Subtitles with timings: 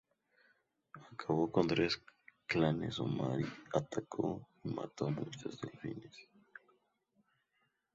[1.11, 2.01] Acabó con tres
[2.47, 6.27] clanes Omar y atacó y mató a muchas delfines.